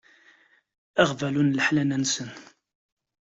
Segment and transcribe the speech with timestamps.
[1.01, 2.29] Aɣbalu n leḥnana-nsen.